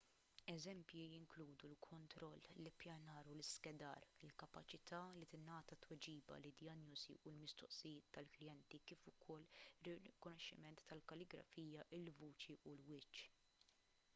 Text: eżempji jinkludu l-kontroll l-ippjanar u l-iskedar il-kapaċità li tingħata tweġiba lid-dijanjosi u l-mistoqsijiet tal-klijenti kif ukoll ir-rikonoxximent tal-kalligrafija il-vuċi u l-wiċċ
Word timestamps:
eżempji 0.51 1.01
jinkludu 1.09 1.67
l-kontroll 1.71 2.39
l-ippjanar 2.61 3.29
u 3.33 3.35
l-iskedar 3.35 4.07
il-kapaċità 4.27 5.01
li 5.19 5.27
tingħata 5.35 5.77
tweġiba 5.87 6.39
lid-dijanjosi 6.45 7.17
u 7.19 7.33
l-mistoqsijiet 7.35 8.09
tal-klijenti 8.17 8.81
kif 8.93 9.05
ukoll 9.13 9.47
ir-rikonoxximent 9.93 10.85
tal-kalligrafija 10.95 11.85
il-vuċi 12.01 12.57
u 12.73 12.77
l-wiċċ 12.77 13.25